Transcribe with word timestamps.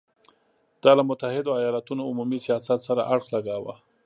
دا 0.83 0.91
له 0.97 1.03
متحدو 1.09 1.51
ایالتونو 1.61 2.01
عمومي 2.09 2.39
سیاست 2.45 2.79
سره 2.87 3.01
اړخ 3.13 3.25
لګاوه. 3.35 3.73